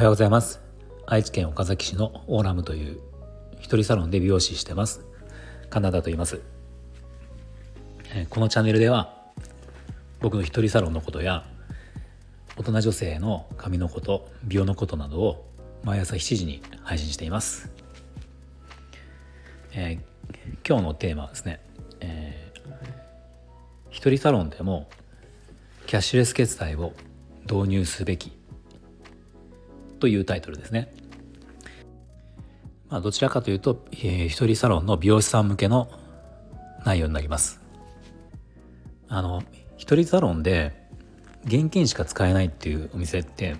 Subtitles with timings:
[0.00, 0.62] はようございます。
[1.06, 3.00] 愛知県岡崎市のオーラムという
[3.58, 5.04] 一人サロンで美容師してます。
[5.68, 6.40] カナダと言います。
[8.30, 9.14] このチャンネルでは
[10.20, 11.44] 僕の一人サロンのことや
[12.56, 15.52] 大人女性の髪のこと美容のことなどを
[15.84, 17.70] 毎朝7時に配信しています、
[19.74, 21.60] えー、今日のテーマはですね、
[22.00, 22.70] えー、
[23.90, 24.88] 一人サロンでも
[25.86, 26.94] キャッシュレス決済を
[27.42, 28.39] 導入すべき
[30.00, 30.92] というタイトルですね。
[32.88, 35.88] まあ、どちらかというと、えー、一人サロンの美容師さん向けの
[36.84, 37.60] 内容になります。
[39.08, 39.42] あの
[39.76, 40.72] 一人サロンで
[41.44, 43.56] 現金しか使えないっていうお店って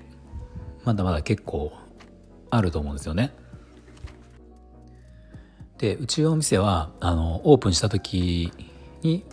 [0.84, 1.72] まだまだ結構
[2.50, 3.32] あると思うんですよね。
[5.78, 8.52] でうちのお店はあのオープンした時
[9.02, 9.24] に、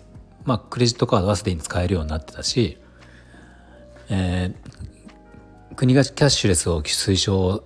[0.46, 2.78] まあ、クレジットカードはすでに使えるようになってたし、
[4.10, 4.87] えー、
[5.78, 7.64] 国がキャッシュレスを推奨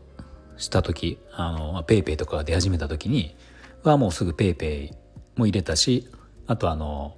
[0.57, 3.37] した時あの PayPay とかが出始めた時に
[3.83, 4.91] はもうすぐ PayPay
[5.37, 6.09] も入れたし
[6.45, 7.15] あとあの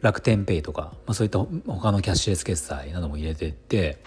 [0.00, 4.02] 楽天ペイとか、まあ、そういった他のキャッシュレス決済なども入れてって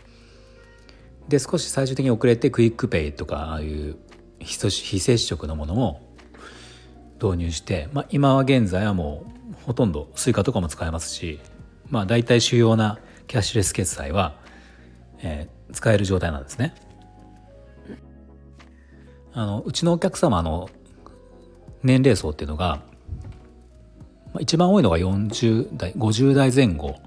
[1.29, 3.95] で少し最終的に遅れて QUICPay とかああいう
[4.39, 6.01] 非接触のものも
[7.23, 11.39] 導入して、まあ、今は現在はもうほとんど Suica とかも使えますし
[11.89, 12.99] まあ大体主要な
[13.31, 14.35] キャッシュレス決済は、
[15.23, 16.75] えー、使える状態なんですね。
[19.31, 20.69] あのうちのお客様の
[21.81, 22.81] 年齢層っていうのが
[24.41, 26.97] 一番多いのが40代50代前後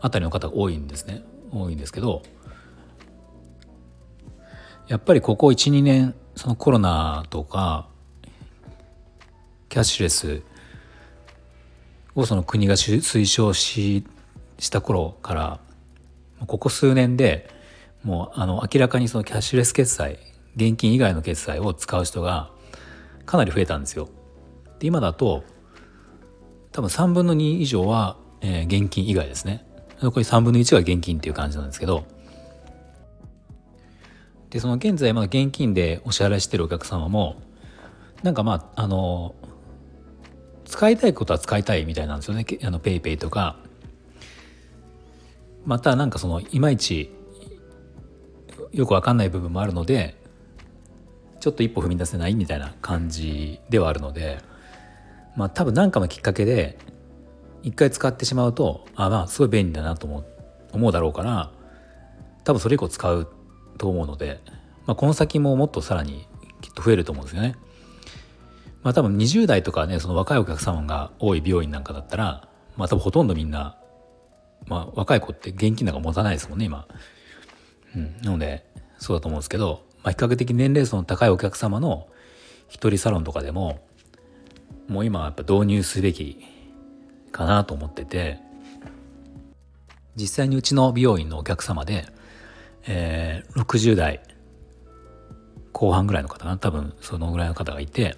[0.00, 2.22] あたりの方が多いんですね多いんですけど
[4.88, 7.86] やっぱりここ12年そのコロナとか
[9.68, 10.42] キャッシュレス
[12.16, 14.04] をその国が推奨し
[14.60, 15.60] した頃から
[16.46, 17.50] ここ数年で
[18.04, 20.18] もうあの明らかにそのキャッシュレス決済
[20.54, 22.50] 現金以外の決済を使う人が
[23.26, 24.08] かなり増えたんですよ。
[24.78, 25.44] で今だと
[26.72, 29.66] 多分3分の2以上は、えー、現金以外ですね。
[30.00, 32.04] 残り3分の1が現金っていう感じなんですけど
[34.48, 37.42] でその現在まだ現金でお支払いしてるお客様も
[38.22, 39.34] なんかまああの
[40.64, 43.56] 使いたいことは使いたいみたいなんですよねあのペイペイとか
[45.64, 47.12] またなんかそのいまいち
[48.72, 50.16] よくわかんない部分もあるので
[51.40, 54.38] ちょっと一歩踏み出せないみたいな感じではあるので
[55.36, 56.78] まあ多分何かのきっかけで
[57.62, 60.24] 一回使ってしまうとあまあすごい便利だなと思う
[60.72, 61.50] 思うだろうから
[62.44, 63.32] 多分それ以降使う
[63.78, 64.40] と思うので、
[64.86, 66.26] まあ、この先ももっとさらに
[66.60, 67.56] きっと増えると思うんですよね。
[68.82, 73.76] まあ多分20代とかねその若いお客様が多い美容院なんかだったらまあ多分ほとんどみんな、
[74.66, 76.86] まあ、若い子って現金なんか持たないですもんね今。
[77.96, 78.64] うん、なので
[78.98, 82.08] そうだと思うんですけど、まあ、比較的年齢層の高いお客様の
[82.68, 83.80] 一人サロンとかでも
[84.88, 86.44] もう今やっぱ導入すべき
[87.32, 88.38] かなと思ってて
[90.14, 92.06] 実際にうちの美容院のお客様で、
[92.86, 94.20] えー、60代
[95.72, 98.16] 後半ぐらいの方かな多分そのぐらいの方がいて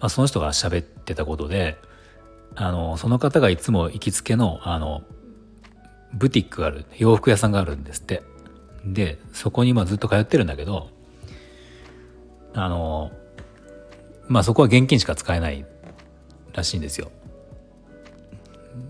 [0.00, 1.76] まあ、その人が喋ってたことで
[2.54, 5.02] あのその方がいつも行きつけのあの
[6.16, 8.22] ブティックがある洋服屋さんがあるんですって
[8.84, 10.90] でそこに今ずっと通ってるんだけど
[12.54, 13.12] あの
[14.28, 15.64] まあそこは現金しか使えない
[16.52, 17.10] らしいんですよ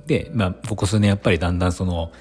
[0.06, 2.12] でまあここ数年やっぱりだんだんその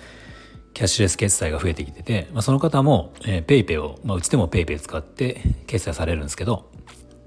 [0.74, 6.70] キャッシュレス決済が増えてきてて、まあ、その方も、えー、 PayPay を、まあ、うちでも PayPay 使って決済されるんですけど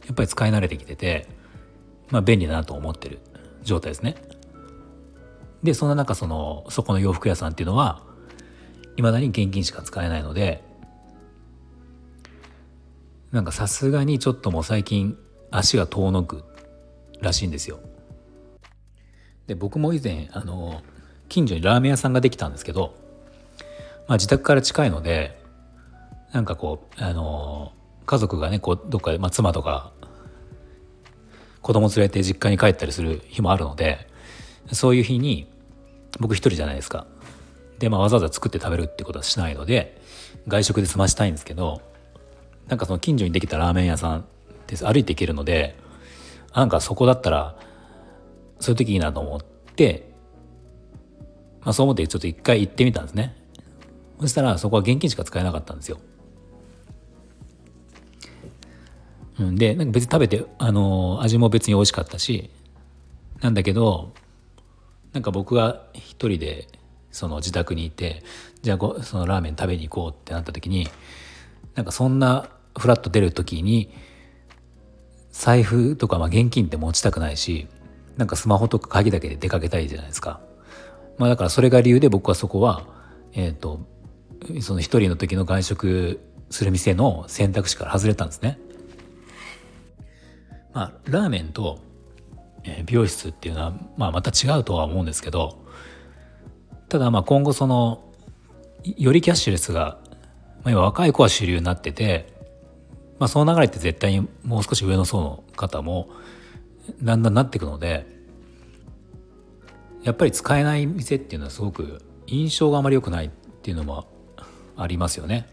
[0.07, 1.39] やっぱり使い慣れてきてて
[2.11, 3.19] まあ、便利だなと思ってる
[3.63, 4.17] 状態ですね。
[5.63, 8.03] でそんな中そのそこの洋服屋さんっていうのは
[8.97, 10.63] いまだに現金しか使えないので
[13.33, 15.19] なんかさすがにちょっともう最近
[15.51, 16.45] 足が遠のく
[17.21, 17.81] らしいんですよ。
[19.47, 20.83] で僕も以前あの
[21.29, 22.95] 近所にラーメン屋さんができたんですけど、
[24.07, 25.43] まあ、自宅から近いので
[26.33, 27.73] なんかこうあの
[28.07, 29.93] 家族がねこうどっかで、まあ、妻とか
[31.63, 34.08] 子供連れて実家に帰ったりする日もあるので
[34.73, 35.51] そういう日に
[36.19, 37.07] 僕一人じゃないですか。
[37.79, 40.01] で、まあ、わざわざ作って食べるってことはしないので
[40.49, 41.81] 外食で済ましたいんですけど
[42.67, 44.25] なんかその近所にできたラーメン屋さん
[44.67, 44.85] です。
[44.85, 45.77] 歩いて行けるので
[46.55, 47.57] なんかそこだったら
[48.59, 49.41] そういう時いいなと思っ
[49.77, 50.11] て、
[51.61, 53.37] まあ、そう思ってちょっと一回行ってみたんですね。
[54.21, 55.99] そしたらそこは現金しか使えなかったんですよ。
[59.39, 62.51] うん、でなんか別に食べて、あの味も別に美味しかったし
[63.41, 64.13] なんだけど
[65.19, 66.69] なんか僕が一人で
[67.11, 68.23] その自宅にいて
[68.63, 70.87] じゃあごそのラーメン食べに行こうってなった時に
[71.75, 72.49] なんかそんな
[72.79, 73.93] フラッと出る時に
[75.33, 77.67] 財布とかまあ現金って持ちたくないし
[78.17, 80.39] なんかスマホとか鍵だけで出かけたいじゃないですか。
[81.17, 82.87] まあだからそれが理由で僕はそこは、
[83.33, 83.81] えっ、ー、と、
[84.61, 86.21] その一人の時の外食
[86.51, 88.59] する店の選択肢から外れたんですね。
[90.73, 91.81] まあラーメンと、
[92.87, 95.65] 美容室っていうのは、まあまた違うとは思うんですけど、
[96.89, 98.05] ただまあ今後その、
[98.85, 99.99] よりキャッシュレスが、
[100.63, 102.33] まあ、今若い子は主流になってて、
[103.19, 106.09] まあその流れって絶対にもう少し上の層の方も、
[107.03, 108.07] だんだんなっていくので
[110.03, 114.07] やっぱり使えない店っていうのはすごく印象があまり良くないっていうのも
[114.77, 115.49] ありますよね。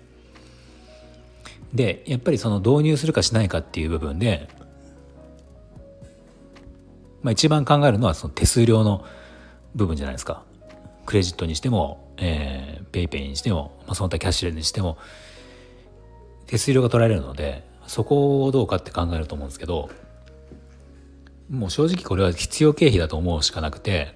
[1.73, 4.47] でやっぱりその導入するかしないかっていう部分で、
[7.25, 9.03] まあ、一番考えるのはその手数料の
[9.73, 10.43] 部分じゃないですか。
[11.07, 14.99] クレジットにしても、えー、ペイペイにしても、まあ、その他キャッシュレスにしても
[16.45, 19.89] 手数料が取られるのでそこをどうかって考えると思うんですけど
[21.49, 24.13] もう正直これは必要経費だと思うしかなくて、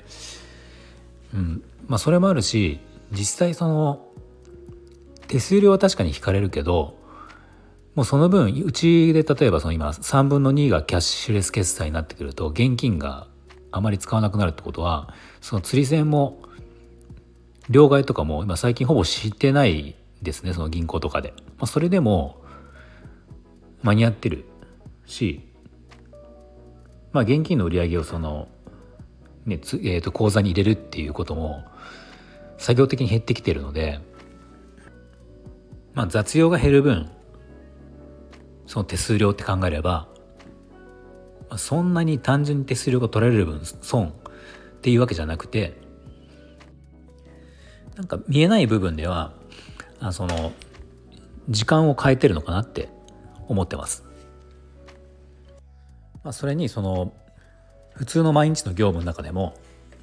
[1.34, 2.80] うんまあ、それもあるし
[3.12, 4.06] 実際その
[5.28, 6.96] 手数料は確かに引かれるけど
[7.96, 13.28] もうその分うちで例えばその今3分の2がキャッシュレス決済になってくると現金が
[13.72, 16.40] あまり使わなくなるってことはその釣り銭も
[17.70, 22.42] 両替とかも今最近ほぼしてないですねその銀行とかで、まあ、それでも
[23.84, 24.46] 間に合ってる
[25.06, 25.50] し
[27.12, 28.48] まあ、現金の売り上げをその、
[29.46, 31.64] ねつえー、と口座に入れるっていうことも
[32.58, 34.00] 作業的に減ってきてるので、
[35.94, 37.10] まあ、雑用が減る分
[38.70, 40.08] その手数料って考えれば、
[41.58, 44.12] そんなに単純に手数料が取られる分損っ
[44.82, 45.74] ていうわけじゃなくて
[47.96, 49.34] なんか見えない部分では
[50.00, 50.54] あその
[51.50, 52.90] 時間を変えてるのかなって
[53.48, 54.04] 思ってます。
[56.24, 57.12] まあ、それにその
[57.96, 59.56] 普通の毎日の業務の中でも、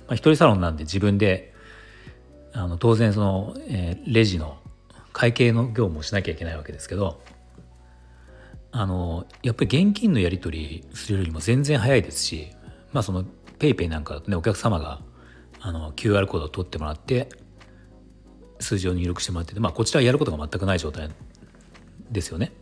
[0.09, 1.55] まあ、一人サロンなんで自分で
[2.53, 4.59] あの当然その、えー、レジの
[5.12, 7.21] 会計の業務をしなきゃいけないわけですけど
[8.73, 12.49] あのやっぱり現金のやり取りするよりも全然早いですし
[12.93, 13.25] まあその
[13.59, 15.01] PayPay なんかだとねお客様が
[15.61, 17.29] あの QR コードを取ってもらって
[18.61, 21.11] 数字を入力してもらってて、まあ、こちらはやることが全くない状態
[22.11, 22.53] ですよね。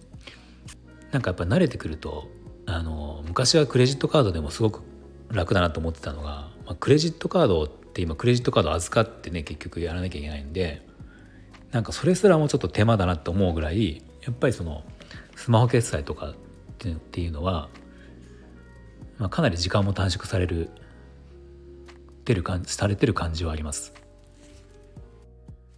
[1.13, 2.29] なんかやっぱ慣れてくると
[2.67, 4.83] あの昔はクレジットカードでもすごく
[5.31, 10.87] 楽だなと思ってたのが、まあ、クレジットカードって今クレジットカード預かってね結局やらなきゃいけないんで
[11.71, 14.83] なんかそれすらもちょっと手間だなと思うぐらいやっぱりその
[15.37, 16.35] スマホ決済とかっ
[17.11, 17.69] ていうのは、
[19.19, 20.71] まあ、かなり時間も短縮される
[22.25, 23.93] てる感されてる感じはあります。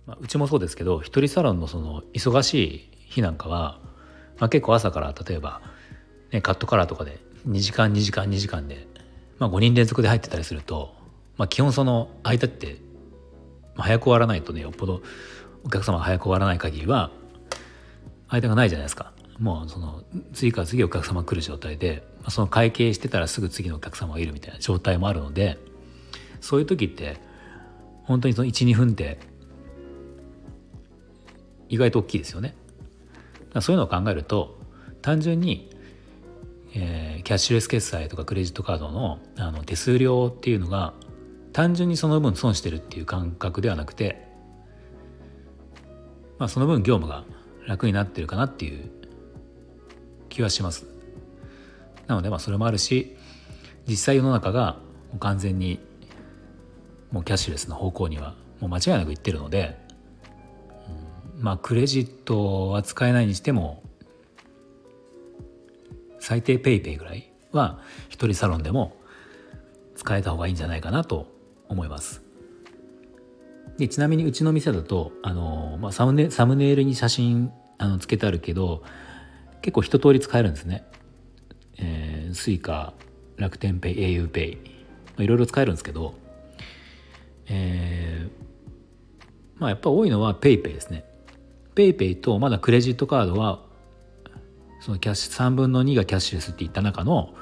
[0.07, 3.81] まあ、うちもそうですけど一人サロンのその忙しい日なんかは、
[4.39, 5.61] まあ、結構朝から例えば
[6.33, 7.19] ね、カットカラーとかで
[7.49, 8.87] 2時間2時間2時間で、
[9.39, 10.95] まあ、5人連続で入ってたりすると、
[11.37, 12.77] まあ、基本その間って、
[13.75, 15.03] まあ、早く終わらないとねよっぽど
[15.65, 17.11] お客様が早く終わらない限りは
[18.29, 19.13] 間がないじゃないですか。
[19.39, 20.03] もうその
[20.33, 25.59] 次から次お客様来る状態で、その会計してたらすぐ次のお客様がいるみたいな状態もあるので
[26.41, 27.19] そういう時って
[28.05, 29.19] 本当にその12分って
[31.69, 32.55] 意外と大きいですよね。
[33.61, 34.59] そういうのを考えると
[35.03, 35.71] 単純に
[36.79, 40.93] えー、キャッシュレス決済とかクレジットカードのあの手数料っていうのが
[41.55, 44.29] 単純にその分損してるっていう感覚ではなくて、
[46.39, 47.25] まあ、その分業務が
[47.67, 48.91] 楽になってるかなっていう
[50.37, 50.87] 気はします。
[52.07, 53.17] なのでまあそれもあるし
[53.89, 54.75] 実際世の中が
[55.11, 55.81] もう完全に
[57.11, 59.79] もうキャッシュレスの方向にはもう間違いなくいってるので、
[61.37, 63.83] うん、まあクレジットは使えないにしても
[66.21, 68.97] 最低 PayPay ぐらいは一人サロンでも
[69.95, 71.33] 使えた方がいいんじゃないかなと
[71.69, 72.23] 思います。
[73.79, 78.83] でちなみにうちの店だとあの、まあ、サムネサムネイルに写真あのつけてあるけど
[79.63, 80.85] 結構一通り使えるんですね。
[81.79, 82.95] えー、 Suica
[83.37, 84.63] 楽天ペイ auPay、ま
[85.19, 86.15] あ、いろいろ使えるんですけど、
[87.49, 91.05] えー、まあやっぱ多いのは PayPay ですね。
[91.75, 93.63] PayPay とまだクレジットカードは
[94.81, 97.35] そのキャッシュ3分の2がキャッシュレスって言った中の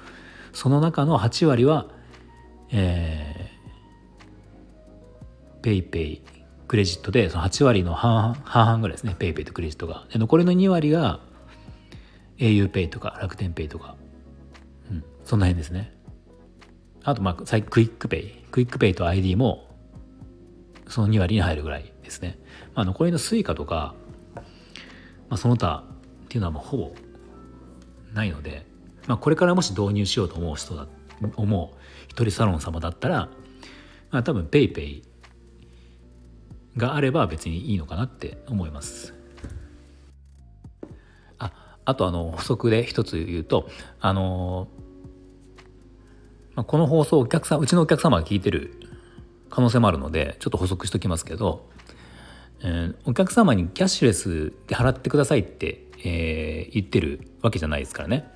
[0.53, 1.89] その中の8割は
[2.77, 6.23] えー、 PayPay
[6.67, 11.21] クレジットでその8割の半々ぐらいですね PayPay とクレジットがで残りの2割が
[12.39, 13.97] auPay とか楽天ペイとか、
[14.91, 15.95] うん、そんな辺ですね。
[17.03, 19.69] あとまあ QUICPay。QUICPay と iD も
[20.89, 22.39] その2割に入るぐらいですね、
[22.75, 23.95] まあ、残りの Suica とか、
[24.37, 24.43] ま
[25.31, 25.85] あ、その他
[26.25, 26.95] っていうのはもうほぼ
[28.13, 28.65] ないので、
[29.07, 30.87] まあ、これからもし導入しようと思う人だ
[31.37, 31.77] 思う
[32.09, 33.29] 一人サロン様だったら、
[34.11, 35.03] まあ、多分 PayPay
[36.77, 39.15] があれば別にいいのかなって思います。
[41.85, 43.69] あとあの補足で一つ言うと
[44.01, 44.69] あの、
[46.55, 48.81] まあ、この放送お客さんうちのお客様が聞いてる
[49.51, 51.69] 可能性もあるのでちょっと補足しときますけど、
[52.61, 58.31] えー、お客様にキャッシュレスで払ってくださいって、えー、言ってるわけじゃないですからね。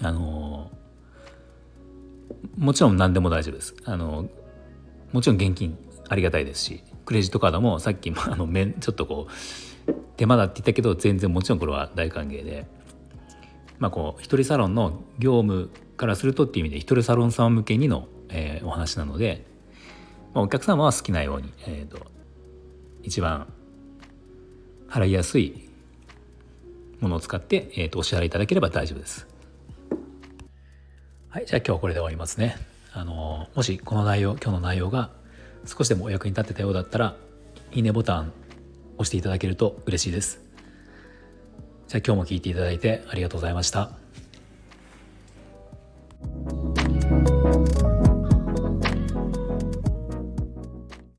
[0.00, 0.70] あの
[2.56, 3.74] もちろん何でも大丈夫です。
[3.84, 4.28] あの
[5.12, 8.48] もちろん現金ありがたいですしクレジットカードもさっきあの
[8.80, 12.66] ちょっとこう手間だって言ったけど全然もちろんこれは大歓迎で
[13.78, 19.44] まあこう一人サロンの業務からするとっていう意味で一人サロンさん向けにの、えー、お話なので
[20.34, 22.04] まあ、お客様は好きなように、えーと、
[23.02, 23.46] 一番
[24.88, 25.68] 払いやすい
[27.00, 29.26] ものを使って、えーと、お支払いいただければ大丈夫です。
[31.28, 32.56] はい、じゃあ今日はこれで終わりますね。
[32.92, 35.10] あのもしこの内容今日の内容が
[35.66, 37.16] 少しでもお役に立ってたようだったら
[37.72, 38.32] いいねボタン
[38.98, 40.43] 押していただけると嬉しいです。
[41.94, 44.03] じゃあ今日も聞いていただいてありがとうございました。